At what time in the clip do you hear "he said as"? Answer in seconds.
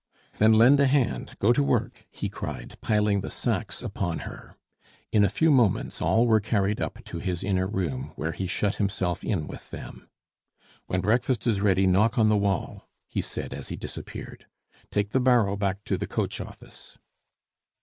13.07-13.67